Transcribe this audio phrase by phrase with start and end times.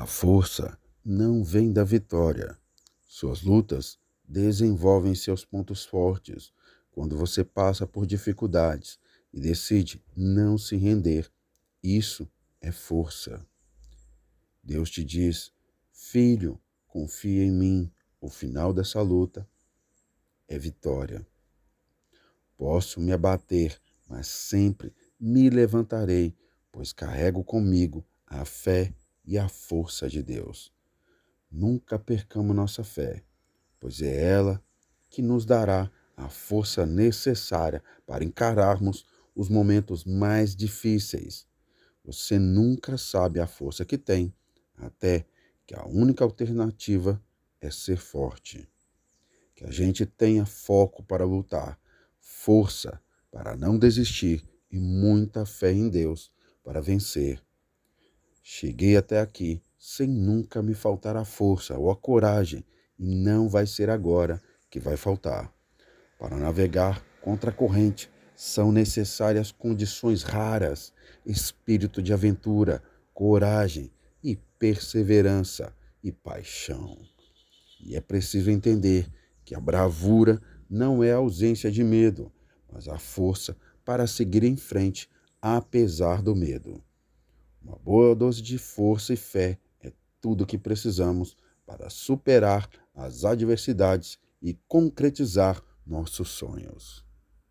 [0.00, 2.56] A força não vem da vitória.
[3.06, 6.54] Suas lutas desenvolvem seus pontos fortes
[6.90, 8.98] quando você passa por dificuldades
[9.30, 11.30] e decide não se render.
[11.82, 12.26] Isso
[12.62, 13.46] é força.
[14.64, 15.52] Deus te diz:
[15.92, 17.92] Filho, confia em mim.
[18.22, 19.46] O final dessa luta
[20.48, 21.26] é vitória.
[22.56, 23.78] Posso me abater,
[24.08, 26.34] mas sempre me levantarei,
[26.72, 28.94] pois carrego comigo a fé
[29.24, 30.72] e a força de Deus.
[31.50, 33.24] Nunca percamos nossa fé,
[33.78, 34.62] pois é ela
[35.08, 41.46] que nos dará a força necessária para encararmos os momentos mais difíceis.
[42.04, 44.34] Você nunca sabe a força que tem,
[44.76, 45.26] até
[45.66, 47.22] que a única alternativa
[47.60, 48.68] é ser forte.
[49.54, 51.78] Que a gente tenha foco para lutar,
[52.18, 56.32] força para não desistir e muita fé em Deus
[56.62, 57.42] para vencer
[58.52, 62.64] Cheguei até aqui sem nunca me faltar a força ou a coragem,
[62.98, 65.54] e não vai ser agora que vai faltar.
[66.18, 70.92] Para navegar contra a corrente são necessárias condições raras,
[71.24, 72.82] espírito de aventura,
[73.14, 73.88] coragem
[74.20, 76.98] e perseverança e paixão.
[77.80, 79.06] E é preciso entender
[79.44, 82.32] que a bravura não é a ausência de medo,
[82.68, 85.08] mas a força para seguir em frente
[85.40, 86.82] apesar do medo.
[87.62, 91.36] Uma boa dose de força e fé é tudo o que precisamos
[91.66, 97.04] para superar as adversidades e concretizar nossos sonhos.